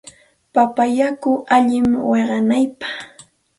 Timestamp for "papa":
0.53-0.83